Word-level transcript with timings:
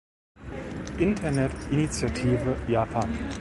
Internet 0.97 1.51
Initiative 1.69 2.57
Japan. 2.67 3.29